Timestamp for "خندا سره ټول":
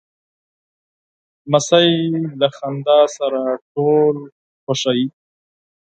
2.57-4.15